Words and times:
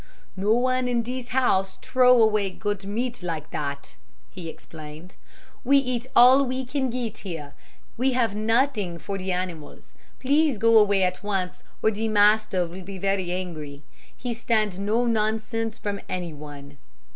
"'No 0.35 0.55
one 0.55 0.87
in 0.87 1.03
dis 1.03 1.27
house 1.27 1.77
trow 1.79 2.19
away 2.23 2.49
gut 2.49 2.87
meat 2.87 3.21
like 3.21 3.51
dat,' 3.51 3.97
he 4.31 4.49
explained, 4.49 5.15
'we 5.63 5.77
eat 5.77 6.07
all 6.15 6.43
we 6.43 6.65
can 6.65 6.89
git 6.89 7.19
here, 7.19 7.53
we 7.97 8.13
have 8.13 8.35
nutting 8.35 8.97
for 8.97 9.19
de 9.19 9.31
animals. 9.31 9.93
Please 10.19 10.57
go 10.57 10.75
away 10.79 11.03
at 11.03 11.21
once, 11.21 11.61
or 11.83 11.91
de 11.91 12.07
master 12.07 12.65
will 12.65 12.81
be 12.81 12.97
very 12.97 13.31
angry. 13.31 13.83
He 14.17 14.33
stand 14.33 14.79
no 14.79 15.05
nonsense 15.05 15.77
from 15.77 15.99
anyone.' 16.09 16.79